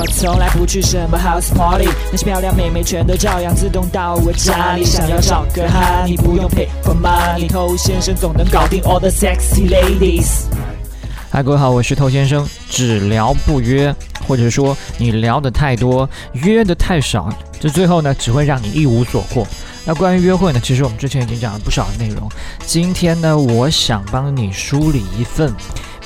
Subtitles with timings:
[0.00, 4.84] 我从来不去什么 house party，那些漂亮妹妹全都照样自动到我家里。
[4.84, 10.44] 想要找个哈，你不用 pay for money，偷先生总能搞定 all the sexy ladies。
[11.28, 13.92] 嗨，各位好，我是透先生，只聊不约，
[14.28, 17.28] 或者说你聊的太多，约的太少，
[17.58, 19.44] 这最后呢只会让你一无所获。
[19.84, 22.30] 那关于约会呢，其实我们之前已经讲了不少的内容，
[22.64, 25.52] 今天呢，我想帮你梳理一份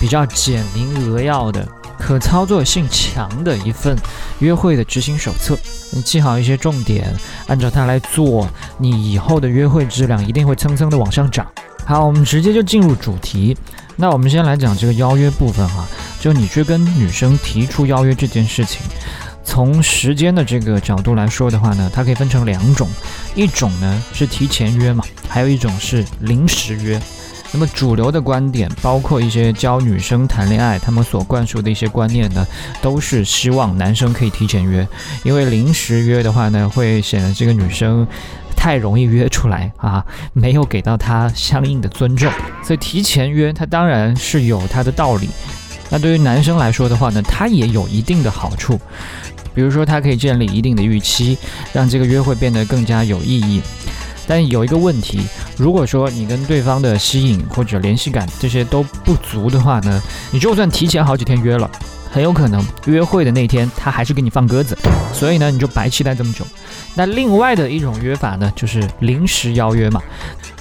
[0.00, 1.68] 比较简明扼要的、
[1.98, 3.96] 可操作性强的一份
[4.40, 5.58] 约会的执行手册。
[5.90, 7.14] 你记好一些重点，
[7.46, 11.46] 按照它来做，你以后的约会质量一定会蹭蹭的往上涨。
[11.84, 13.56] 好，我们直接就进入主题。
[13.96, 15.86] 那我们先来讲这个邀约部分哈，
[16.18, 18.80] 就你去跟女生提出邀约这件事情，
[19.44, 22.88] 从时间的这个角度来说的话呢，它可以分成两种，
[23.34, 27.00] 一种呢是提前约嘛，还有一种是临时约。
[27.52, 32.46] 那么主流的观点，包括一些教女生谈恋爱，他们所灌输的一些观念呢，
[32.80, 34.86] 都是希望男生可以提前约，
[35.22, 38.06] 因为临时约的话呢，会显得这个女生。
[38.54, 42.30] 太容易约出来啊，没有给到他相应的尊重，
[42.62, 45.28] 所以提前约他当然是有他的道理。
[45.90, 48.78] 那对于男生来说的话呢，他也有一定的好处，
[49.52, 51.36] 比如说他可以建立一定的预期，
[51.72, 53.60] 让这个约会变得更加有意义。
[54.26, 55.20] 但有一个问题，
[55.56, 61.70] 如果说你跟对方的吸引或者联系感这些都不足的话呢，你就算提前好几天约了。
[62.10, 64.76] 很有可能约会的那天他还是给你放鸽子，
[65.14, 66.44] 所以呢你就白期待这么久。
[66.94, 70.02] 那另外的一种约法呢，就是临时邀约嘛。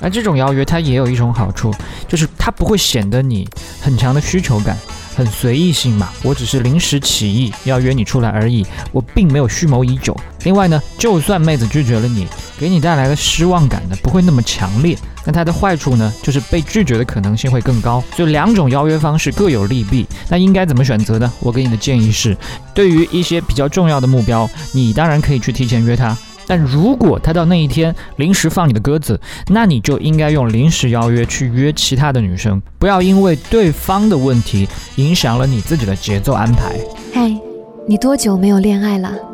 [0.00, 1.74] 那这种邀约它也有一种好处，
[2.06, 3.48] 就是它不会显得你
[3.80, 4.76] 很强的需求感。
[5.16, 10.16] 很随意性嘛，我只是临时起意要约你出来而已，我并没有蓄谋已久。
[10.44, 12.26] 另外呢，就算妹子拒绝了你，
[12.60, 14.94] 给你带来的失望感呢不会那么强烈。
[15.24, 18.04] 那它的坏处呢，就是被拒绝的可能性会更高。
[18.14, 21.32] 所以两种邀约方式各有利弊，那应该怎么选择呢？
[21.40, 22.36] 我给你的建议是，
[22.74, 26.14] 对于一些比较重要的目标，你当然可以去提前约他。
[26.46, 36.76] 但如果他到那一天临时放你的鸽子，那你就应该用临时邀约去约其他的女生，不要因为对方的问题影响了你自己的节奏安排。
[37.14, 37.30] 嗨，
[37.86, 39.29] 你多久没有恋爱了？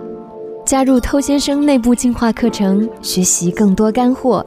[0.67, 4.45] 加入偷先生内部进化课程，学习更多干货。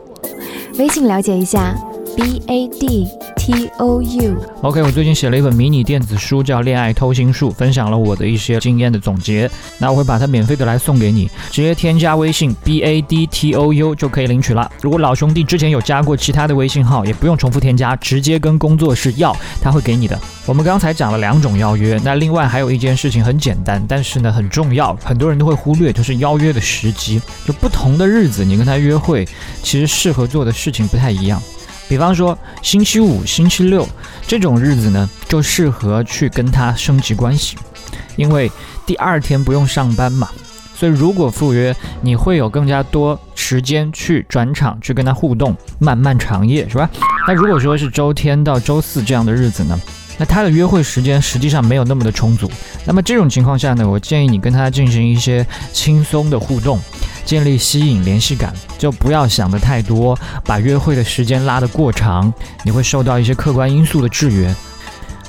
[0.77, 1.73] 微信了解一下
[2.13, 3.07] ，b a d。
[3.39, 9.49] T O U，OK，我最近写了一本迷你电子书，叫《恋爱偷心术》，分享了我的一些经验的总结。
[9.77, 14.69] 那我会把它免费的来送给你，直接添加微信 B A D T O U 就可以领取了。
[14.81, 20.19] 如果老兄弟之前有加过其他的微信号，也不用重复添加，直接跟工作室要，他会给你的。
[20.45, 27.21] 我们刚才讲了两种邀约，那另外还有一件事情很简单，但是呢很重要，很多人都会忽略，就是邀约的时机。
[27.45, 29.25] 就不同的日子，你跟他约会，
[29.63, 31.41] 其实适合做的事情不太一样。
[31.89, 33.85] 比方说星期五、星期六
[34.27, 37.57] 这种日子呢，就适合去跟他升级关系，
[38.15, 38.49] 因为
[38.85, 40.29] 第二天不用上班嘛。
[40.75, 46.89] 所以如果赴约，你会有更加多时间去转场，去跟他互动，漫漫长夜是吧？
[47.27, 49.77] 那如果说是周天到周四这样的日子呢，
[50.17, 52.49] 那他的约会时间实际上没有那么的充足。
[52.85, 56.79] 那么这种情况下呢，我建议你跟他进行一些轻松的互动。
[57.29, 62.33] 建立吸引联系感，就不要想的太多，把约会的时间拉得过长，
[62.65, 64.51] 你会受到一些客观因素的制约。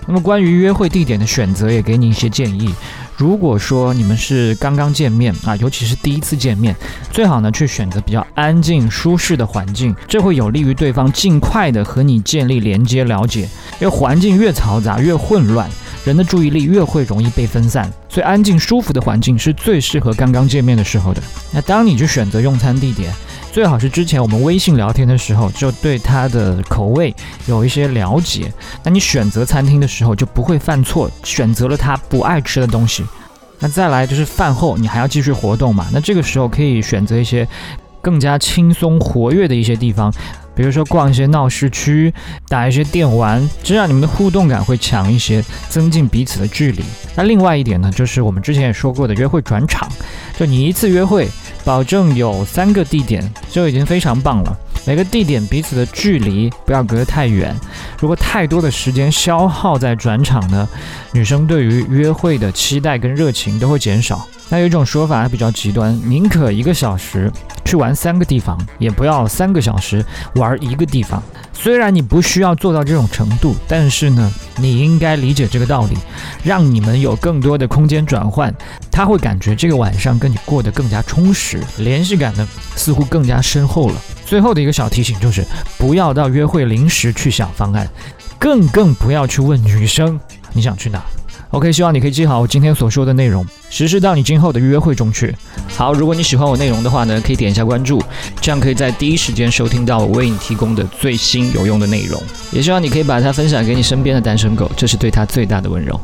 [0.06, 2.74] 那么关于约会地点的选择，也给你一些建议。
[3.18, 6.74] 如果说你们是刚刚见面啊，尤其是第一次见面，
[7.12, 13.42] 最好呢去选择比较安静、舒适的环境，这会有利于对方尽快的和你建立连接、了解。
[13.78, 15.68] 因为环境越嘈杂、越混乱。
[16.04, 21.20] 人的注意力越会容易被分散，所以安静舒服的环境是最适合刚刚见面的时候的。
[21.52, 23.12] 那当你去选择用餐地点，
[23.52, 27.14] 最好是之前我们微信聊天的时候就对他的口味
[27.46, 28.52] 有一些了解。
[28.82, 33.04] 那你选择餐厅的时候就不会犯错，选择了他不爱吃的东西。
[33.58, 35.86] 那再来就是饭后你还要继续活动嘛？
[35.92, 37.46] 那这个时候可以选择一些
[38.00, 40.10] 更加轻松活跃的一些地方。
[40.54, 42.12] 比如说逛一些闹市区，
[42.48, 46.82] 打一些电玩，这样你们的互动感会强一些，增进彼此的距离。
[47.14, 49.88] 那另外一点呢，就是我们之前也说过的约会转场，
[50.38, 51.28] 就你一次约会，
[51.64, 54.58] 保证有三个地点，就已经非常棒了。
[54.86, 57.54] 每个地点彼此的距离不要隔得太远，
[58.00, 60.68] 如果太多的时间消耗在转场呢，
[61.12, 64.26] 女生对于约会的期待跟热情都会减少。
[64.48, 67.30] 那有一种说法还比较极端，宁可一个小时
[67.64, 70.04] 去玩三个地方，也不要三个小时
[70.34, 71.22] 玩一个地方。
[71.52, 75.96] 虽然你不需要做到这种程度，但是呢，你应该理解这个道理，
[76.42, 78.52] 让你们有更多的空间转换，
[78.90, 83.94] 他会感觉这个晚上跟你过得更加充实，联系感呢似乎更加深厚了。
[84.30, 85.44] 最后的一个小提醒就是，
[85.76, 87.84] 不要到约会临时去想方案，
[88.38, 90.20] 更更不要去问女生
[90.52, 91.02] 你想去哪。
[91.50, 95.34] OK，希望你可以记好我今天所说的内容，实施到你今后的约会中去。
[95.76, 98.00] 好，如果你喜欢我内容的话呢，可以点一下关注，
[98.40, 102.22] 这样可以在第一时间收听到我为你提供的最新有用的内容。
[102.52, 106.00] 也希望你可以把它分享给你身边的单身狗，这是对他最大的温柔。